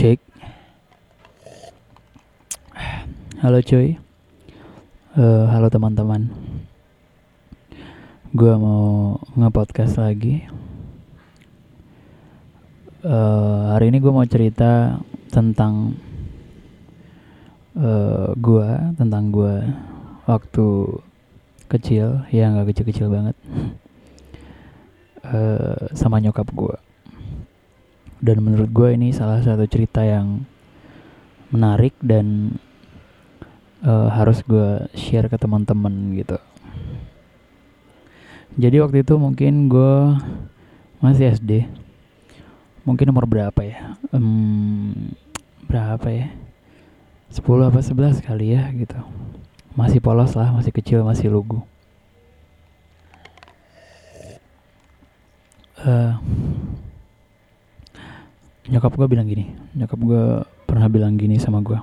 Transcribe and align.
Cek. 0.00 0.16
Halo 3.44 3.60
cuy. 3.60 4.00
Eh, 5.12 5.44
halo 5.52 5.68
teman-teman. 5.68 6.24
Gua 8.32 8.56
mau 8.56 9.20
nge-podcast 9.36 10.00
lagi. 10.00 10.40
Eh, 13.04 13.62
hari 13.76 13.92
ini 13.92 14.00
gue 14.00 14.08
mau 14.08 14.24
cerita 14.24 14.96
tentang 15.28 15.92
eh 17.76 18.28
gua, 18.40 18.96
tentang 18.96 19.28
gua 19.28 19.68
waktu 20.24 20.96
kecil, 21.68 22.24
ya 22.32 22.48
nggak 22.48 22.72
kecil-kecil 22.72 23.12
banget. 23.12 23.36
Eh, 25.28 25.92
sama 25.92 26.24
nyokap 26.24 26.48
gua. 26.56 26.80
Dan 28.20 28.44
menurut 28.44 28.68
gue 28.68 28.88
ini 28.92 29.16
salah 29.16 29.40
satu 29.40 29.64
cerita 29.64 30.04
yang 30.04 30.44
menarik 31.50 31.96
dan 32.04 32.56
eh, 33.82 34.08
harus 34.12 34.44
gue 34.44 34.86
share 34.94 35.26
ke 35.26 35.36
teman-teman 35.40 36.14
gitu. 36.14 36.36
Jadi 38.60 38.76
waktu 38.82 39.06
itu 39.06 39.14
mungkin 39.16 39.72
gue 39.72 39.94
masih 41.00 41.32
SD. 41.32 41.64
Mungkin 42.84 43.08
nomor 43.08 43.24
berapa 43.24 43.60
ya? 43.64 43.96
Em, 44.12 45.14
berapa 45.64 46.08
ya? 46.10 46.28
10 47.30 47.46
apa 47.70 47.78
11 47.78 48.20
kali 48.26 48.58
ya 48.58 48.68
gitu. 48.74 48.98
Masih 49.78 50.02
polos 50.02 50.34
lah, 50.34 50.50
masih 50.50 50.74
kecil, 50.74 51.06
masih 51.06 51.30
lugu. 51.30 51.62
Eh, 55.80 56.12
nyokap 58.70 58.94
gue 58.94 59.06
bilang 59.10 59.26
gini 59.26 59.50
nyokap 59.74 59.98
gue 59.98 60.24
pernah 60.64 60.86
bilang 60.86 61.18
gini 61.18 61.42
sama 61.42 61.58
gue 61.58 61.78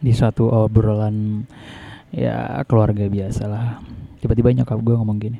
di 0.00 0.12
suatu 0.16 0.48
obrolan 0.48 1.44
ya 2.10 2.64
keluarga 2.66 3.06
biasa 3.06 3.44
lah. 3.46 3.78
Tiba-tiba 4.20 4.52
nyokap 4.52 4.80
gue 4.80 4.94
ngomong 4.96 5.18
gini. 5.20 5.38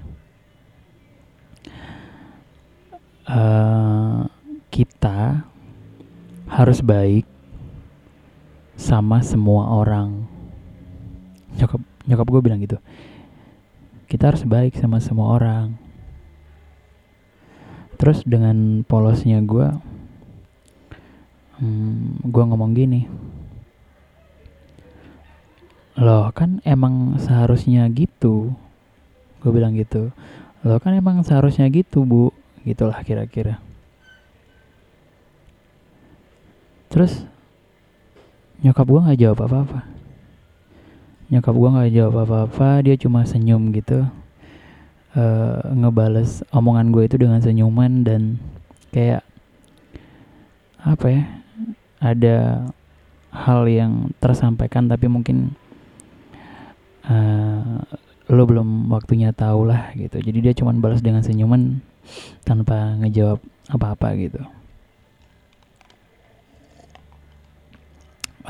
"Eh, 3.29 4.21
kita 4.69 5.49
harus 6.49 6.81
baik 6.85 7.25
sama 8.77 9.21
semua 9.25 9.81
orang. 9.81 10.29
Nyokap 11.57 11.81
nyokap 12.05 12.27
gue 12.29 12.41
bilang 12.41 12.61
gitu. 12.61 12.79
Kita 14.09 14.33
harus 14.35 14.45
baik 14.45 14.77
sama 14.77 14.99
semua 15.01 15.37
orang. 15.37 15.77
Terus 18.01 18.25
dengan 18.25 18.81
polosnya 18.89 19.45
gue 19.45 19.69
hmm, 21.61 22.27
gue 22.27 22.45
ngomong 22.49 22.73
gini. 22.73 23.07
Loh 26.01 26.33
kan 26.33 26.65
emang 26.65 27.21
seharusnya 27.21 27.85
gitu. 27.93 28.57
Gue 29.45 29.51
bilang 29.53 29.77
gitu. 29.77 30.09
Loh 30.65 30.81
kan 30.81 30.97
emang 30.97 31.21
seharusnya 31.21 31.69
gitu 31.69 32.09
bu. 32.09 32.33
Gitulah 32.65 33.05
kira-kira. 33.05 33.61
Terus 36.91 37.23
nyokap 38.65 38.87
gue 38.89 39.01
nggak 39.07 39.21
jawab 39.21 39.39
apa-apa. 39.47 39.81
Nyokap 41.31 41.55
gue 41.55 41.71
nggak 41.71 41.93
jawab 41.95 42.17
apa-apa 42.27 42.69
dia 42.83 42.97
cuma 42.99 43.23
senyum 43.29 43.71
gitu. 43.71 44.09
Eh 45.15 45.61
ngebales 45.77 46.43
omongan 46.51 46.91
gue 46.91 47.07
itu 47.07 47.17
dengan 47.21 47.39
senyuman 47.39 48.03
dan 48.03 48.41
kayak 48.91 49.23
apa 50.85 51.07
ya 51.13 51.23
ada 52.01 52.37
hal 53.31 53.69
yang 53.69 54.11
tersampaikan 54.19 54.89
tapi 54.89 55.07
mungkin 55.07 55.55
eh 57.05 57.81
lo 58.31 58.47
belum 58.47 58.87
waktunya 58.95 59.35
tahu 59.35 59.67
lah 59.67 59.91
gitu. 59.99 60.23
Jadi 60.23 60.39
dia 60.39 60.55
cuma 60.55 60.71
balas 60.79 61.03
dengan 61.03 61.21
senyuman 61.27 61.83
tanpa 62.47 62.95
ngejawab 63.03 63.43
apa-apa 63.67 64.09
gitu. 64.15 64.41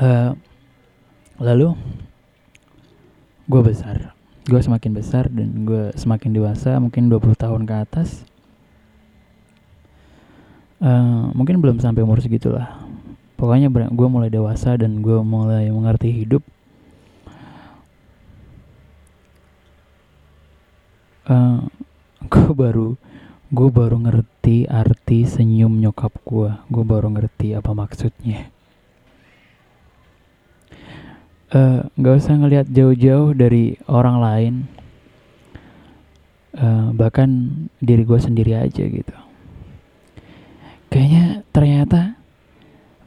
Eh, 0.01 0.31
lalu 1.41 1.73
gue 3.49 3.61
besar. 3.65 4.13
Gue 4.45 4.61
semakin 4.61 4.91
besar 4.93 5.25
dan 5.33 5.65
gue 5.65 5.89
semakin 5.97 6.29
dewasa 6.29 6.77
mungkin 6.77 7.09
20 7.09 7.33
tahun 7.37 7.65
ke 7.65 7.75
atas 7.89 8.25
Eh, 10.81 11.23
mungkin 11.37 11.61
belum 11.61 11.77
sampai 11.77 12.01
umur 12.01 12.17
segitulah. 12.25 12.81
Pokoknya 13.37 13.69
gue 13.69 14.07
mulai 14.09 14.33
dewasa 14.33 14.73
dan 14.81 15.05
gue 15.05 15.21
mulai 15.21 15.69
mengerti 15.69 16.09
hidup. 16.09 16.41
Eh, 21.29 21.59
gue 22.25 22.51
baru 22.57 22.97
gue 23.51 23.69
baru 23.69 23.99
ngerti 23.99 24.63
arti 24.65 25.27
senyum 25.27 25.75
nyokap 25.75 26.15
gue 26.23 26.49
gue 26.49 26.83
baru 26.87 27.13
ngerti 27.13 27.53
apa 27.53 27.77
maksudnya. 27.77 28.49
Eh, 31.53 31.79
nggak 31.93 32.15
usah 32.17 32.33
ngelihat 32.41 32.67
jauh-jauh 32.73 33.37
dari 33.37 33.77
orang 33.85 34.17
lain. 34.17 34.53
Eh, 36.57 36.87
bahkan 36.97 37.29
diri 37.77 38.01
gue 38.01 38.17
sendiri 38.17 38.57
aja 38.57 38.81
gitu 38.81 39.30
ternyata 41.51 42.15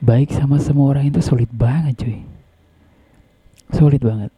baik 0.04 0.36
sama 0.36 0.60
semua 0.60 0.92
orang 0.92 1.08
itu 1.08 1.20
sulit 1.24 1.48
banget 1.48 1.96
cuy. 1.96 2.20
Sulit 3.72 4.04
banget. 4.04 4.28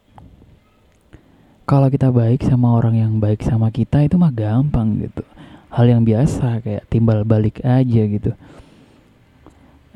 Kalau 1.67 1.91
kita 1.91 2.07
baik 2.15 2.47
sama 2.47 2.79
orang 2.79 2.95
yang 2.95 3.13
baik 3.19 3.43
sama 3.43 3.67
kita 3.67 4.07
itu 4.07 4.15
mah 4.15 4.31
gampang 4.31 5.03
gitu. 5.03 5.23
Hal 5.67 5.91
yang 5.91 6.07
biasa 6.07 6.63
kayak 6.63 6.87
timbal 6.87 7.27
balik 7.27 7.59
aja 7.59 8.01
gitu. 8.07 8.31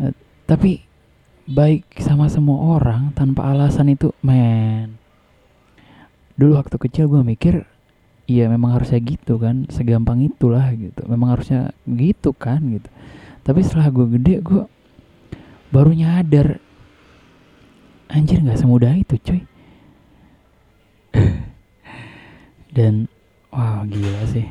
Eh, 0.04 0.14
tapi 0.44 0.84
baik 1.48 1.88
sama 2.04 2.28
semua 2.28 2.76
orang 2.76 3.16
tanpa 3.16 3.48
alasan 3.56 3.96
itu 3.96 4.12
men. 4.20 5.00
Dulu 6.36 6.60
waktu 6.60 6.76
kecil 6.76 7.08
gue 7.08 7.24
mikir 7.24 7.64
iya 8.28 8.52
memang 8.52 8.76
harusnya 8.76 9.00
gitu 9.00 9.40
kan 9.40 9.72
segampang 9.72 10.20
itulah 10.28 10.68
gitu. 10.76 11.08
Memang 11.08 11.40
harusnya 11.40 11.72
gitu 11.88 12.36
kan 12.36 12.60
gitu 12.68 12.92
tapi 13.42 13.66
setelah 13.66 13.90
gue 13.90 14.06
gede 14.18 14.36
gue 14.46 14.64
baru 15.72 15.92
nyadar 15.96 16.60
anjir 18.12 18.44
nggak 18.44 18.60
semudah 18.60 18.94
itu 18.94 19.16
cuy. 19.18 19.42
Dan 22.76 23.08
wah 23.50 23.88
gila 23.88 24.24
sih. 24.28 24.46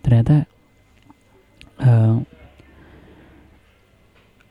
Ternyata 0.00 0.46
eh, 1.82 2.14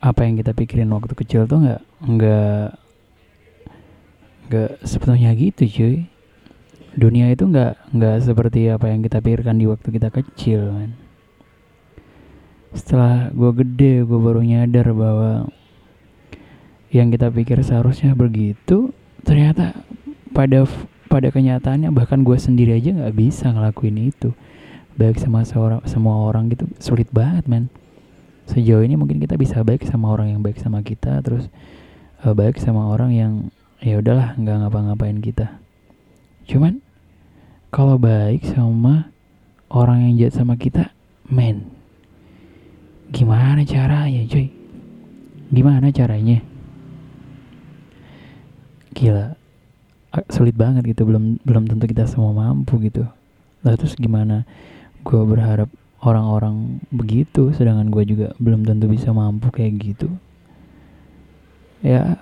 apa 0.03 0.19
yang 0.27 0.35
kita 0.35 0.51
pikirin 0.51 0.91
waktu 0.91 1.15
kecil 1.15 1.47
tuh 1.47 1.63
nggak 1.63 1.81
nggak 2.03 2.67
nggak 4.51 4.71
sepenuhnya 4.83 5.31
gitu 5.39 5.63
cuy. 5.65 5.95
Dunia 6.93 7.31
itu 7.33 7.47
nggak 7.47 7.95
nggak 7.95 8.17
seperti 8.21 8.69
apa 8.69 8.91
yang 8.91 9.01
kita 9.01 9.23
pikirkan 9.23 9.57
di 9.57 9.65
waktu 9.65 9.87
kita 9.87 10.11
kecil 10.13 10.69
man. 10.69 11.02
Setelah 12.73 13.29
gue 13.29 13.51
gede 13.63 13.93
gue 14.01 14.19
baru 14.19 14.41
nyadar 14.41 14.89
bahwa 14.93 15.47
yang 16.93 17.09
kita 17.09 17.29
pikir 17.33 17.61
seharusnya 17.65 18.13
begitu 18.13 18.93
ternyata 19.25 19.73
pada 20.33 20.65
pada 21.09 21.29
kenyataannya 21.29 21.93
bahkan 21.93 22.25
gue 22.25 22.37
sendiri 22.37 22.77
aja 22.77 22.89
nggak 22.93 23.15
bisa 23.17 23.53
ngelakuin 23.53 24.09
itu. 24.09 24.33
Baik 24.93 25.17
sama 25.17 25.41
seorang 25.41 25.81
semua 25.89 26.21
orang 26.21 26.53
gitu 26.53 26.69
sulit 26.77 27.09
banget 27.09 27.49
man 27.49 27.65
sejauh 28.45 28.85
ini 28.85 28.93
mungkin 28.93 29.17
kita 29.17 29.41
bisa 29.41 29.65
baik 29.65 29.89
sama 29.89 30.13
orang 30.13 30.37
yang 30.37 30.41
baik 30.45 30.61
sama 30.61 30.85
kita 30.85 31.17
terus 31.25 31.49
eh, 32.21 32.33
baik 32.33 32.61
sama 32.61 32.93
orang 32.93 33.09
yang 33.09 33.33
ya 33.81 33.97
udahlah 33.97 34.37
nggak 34.37 34.57
ngapa-ngapain 34.65 35.17
kita. 35.17 35.57
Cuman 36.45 36.77
kalau 37.73 37.97
baik 37.97 38.45
sama 38.45 39.09
orang 39.73 40.05
yang 40.05 40.13
jahat 40.21 40.37
sama 40.37 40.53
kita 40.53 40.93
men 41.25 41.72
gimana 43.13 43.61
caranya 43.61 44.25
cuy? 44.25 44.49
Gimana 45.53 45.93
caranya? 45.93 46.41
Gila. 48.97 49.37
Sulit 50.33 50.57
banget 50.57 50.81
gitu 50.89 51.05
belum 51.05 51.37
belum 51.45 51.69
tentu 51.69 51.85
kita 51.85 52.09
semua 52.09 52.33
mampu 52.33 52.81
gitu. 52.81 53.05
Lah 53.61 53.77
terus 53.77 53.93
gimana? 53.93 54.49
Gue 55.05 55.21
berharap 55.29 55.69
orang-orang 56.01 56.81
begitu 56.89 57.53
sedangkan 57.53 57.93
gue 57.93 58.03
juga 58.03 58.27
belum 58.41 58.65
tentu 58.65 58.89
bisa 58.89 59.13
mampu 59.13 59.53
kayak 59.53 59.73
gitu. 59.77 60.09
Ya 61.85 62.17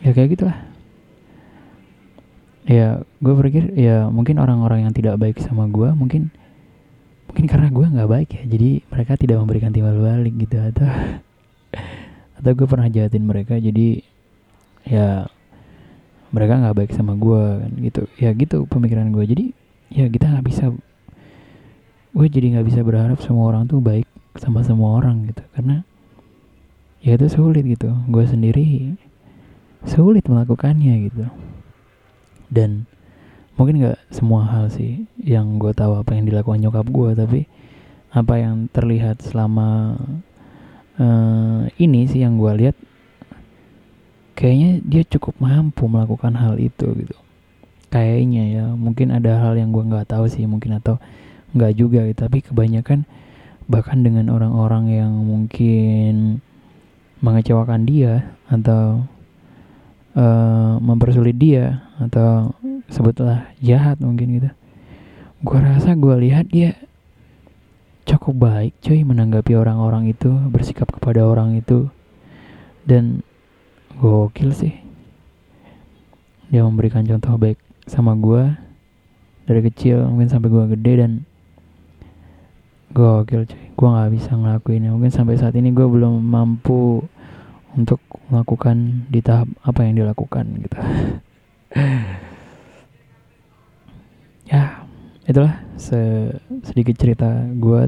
ya 0.00 0.10
kayak 0.16 0.40
gitulah. 0.40 0.58
Ya 2.64 3.04
gue 3.20 3.34
berpikir 3.36 3.76
ya 3.76 4.08
mungkin 4.08 4.40
orang-orang 4.40 4.88
yang 4.88 4.94
tidak 4.96 5.20
baik 5.20 5.36
sama 5.36 5.68
gue 5.68 5.92
mungkin 5.92 6.32
mungkin 7.32 7.48
karena 7.48 7.68
gue 7.72 7.86
nggak 7.96 8.10
baik 8.12 8.30
ya 8.36 8.42
jadi 8.44 8.70
mereka 8.92 9.12
tidak 9.16 9.40
memberikan 9.40 9.72
timbal 9.72 9.96
balik 9.96 10.36
gitu 10.36 10.60
atau 10.60 10.84
atau 12.36 12.50
gue 12.52 12.66
pernah 12.68 12.92
jahatin 12.92 13.24
mereka 13.24 13.56
jadi 13.56 14.04
ya 14.84 15.32
mereka 16.32 16.58
nggak 16.58 16.76
baik 16.76 16.92
sama 16.96 17.12
gue 17.14 17.42
kan 17.60 17.72
gitu. 17.78 18.02
Ya 18.16 18.32
gitu 18.32 18.64
pemikiran 18.64 19.12
gue 19.12 19.24
jadi 19.28 19.44
ya 19.92 20.08
kita 20.08 20.32
nggak 20.32 20.46
bisa 20.48 20.72
gue 22.12 22.26
jadi 22.28 22.56
nggak 22.56 22.66
bisa 22.72 22.80
berharap 22.80 23.20
semua 23.20 23.52
orang 23.52 23.68
tuh 23.68 23.84
baik 23.84 24.08
sama 24.40 24.64
semua 24.64 24.96
orang 24.96 25.28
gitu. 25.28 25.44
Karena 25.52 25.84
ya 27.04 27.20
itu 27.20 27.28
sulit 27.28 27.64
gitu. 27.68 27.92
Gue 28.08 28.24
sendiri 28.24 28.96
sulit 29.84 30.24
melakukannya 30.24 31.12
gitu. 31.12 31.28
Dan 32.48 32.88
mungkin 33.56 33.84
nggak 33.84 33.98
semua 34.08 34.48
hal 34.48 34.72
sih 34.72 35.04
yang 35.20 35.60
gue 35.60 35.72
tahu 35.76 36.00
apa 36.00 36.16
yang 36.16 36.24
dilakukan 36.24 36.60
nyokap 36.60 36.86
gue 36.88 37.10
tapi 37.12 37.40
apa 38.12 38.34
yang 38.40 38.68
terlihat 38.72 39.20
selama 39.24 39.96
uh, 41.00 41.64
ini 41.80 42.08
sih 42.08 42.24
yang 42.24 42.36
gue 42.36 42.52
lihat 42.64 42.76
kayaknya 44.36 44.80
dia 44.84 45.02
cukup 45.06 45.36
mampu 45.40 45.88
melakukan 45.88 46.34
hal 46.36 46.56
itu 46.60 46.92
gitu. 46.96 47.16
Kayaknya 47.92 48.44
ya 48.48 48.64
mungkin 48.72 49.12
ada 49.12 49.36
hal 49.36 49.56
yang 49.56 49.68
gue 49.72 49.84
nggak 49.84 50.08
tahu 50.08 50.24
sih 50.28 50.48
mungkin 50.48 50.80
atau 50.80 50.96
nggak 51.52 51.72
juga 51.76 52.08
gitu 52.08 52.24
tapi 52.24 52.40
kebanyakan 52.40 53.04
bahkan 53.68 54.00
dengan 54.00 54.32
orang-orang 54.32 54.88
yang 54.88 55.12
mungkin 55.12 56.40
mengecewakan 57.20 57.84
dia 57.84 58.32
atau 58.48 59.04
uh, 60.16 60.74
mempersulit 60.80 61.36
dia 61.36 61.84
atau 62.00 62.56
sebutlah 62.92 63.48
jahat 63.64 63.96
mungkin 63.98 64.36
gitu. 64.36 64.50
Gue 65.42 65.58
rasa 65.58 65.96
gue 65.96 66.14
lihat 66.28 66.52
dia 66.52 66.76
cukup 68.04 68.46
baik 68.46 68.72
cuy 68.84 69.00
menanggapi 69.02 69.56
orang-orang 69.56 70.12
itu 70.12 70.28
bersikap 70.52 70.92
kepada 70.92 71.24
orang 71.24 71.56
itu. 71.56 71.88
Dan 72.84 73.24
gokil 73.96 74.52
sih. 74.52 74.76
Dia 76.52 76.68
memberikan 76.68 77.02
contoh 77.08 77.40
baik 77.40 77.56
sama 77.88 78.12
gue 78.14 78.52
dari 79.48 79.60
kecil 79.64 80.04
mungkin 80.06 80.28
sampai 80.28 80.52
gue 80.52 80.64
gede 80.76 80.92
dan 81.00 81.12
gokil 82.92 83.48
cuy. 83.48 83.64
Gue 83.72 83.88
nggak 83.88 84.12
bisa 84.12 84.30
ngelakuinnya. 84.36 84.92
Mungkin 84.92 85.10
sampai 85.10 85.40
saat 85.40 85.56
ini 85.56 85.72
gue 85.72 85.88
belum 85.88 86.20
mampu 86.20 87.02
untuk 87.72 88.04
melakukan 88.28 89.08
di 89.08 89.24
tahap 89.24 89.48
apa 89.64 89.80
yang 89.88 90.04
dilakukan 90.04 90.44
gitu 90.60 90.76
itulah 95.22 95.62
sedikit 96.66 96.98
cerita 96.98 97.46
gue 97.54 97.86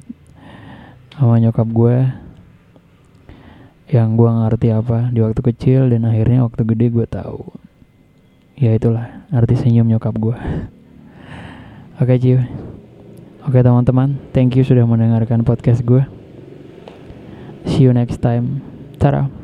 sama 1.15 1.39
nyokap 1.43 1.67
gue 1.67 1.97
yang 3.91 4.15
gue 4.19 4.27
ngerti 4.27 4.69
apa 4.75 5.11
di 5.11 5.23
waktu 5.23 5.41
kecil 5.43 5.91
dan 5.91 6.07
akhirnya 6.07 6.43
waktu 6.47 6.63
gede 6.67 6.87
gue 6.91 7.07
tahu. 7.07 7.43
Ya 8.55 8.75
itulah 8.75 9.27
arti 9.35 9.59
senyum 9.59 9.91
nyokap 9.91 10.15
gue 10.15 10.37
oke 12.01 12.07
okay, 12.07 12.19
Ciu. 12.23 12.39
Oke 13.45 13.61
teman-teman 13.61 14.17
thank 14.31 14.55
you 14.55 14.63
sudah 14.63 14.87
mendengarkan 14.87 15.43
podcast 15.43 15.83
gue 15.83 16.07
see 17.67 17.85
you 17.87 17.93
next 17.93 18.23
time. 18.23 18.63
Tara 19.03 19.44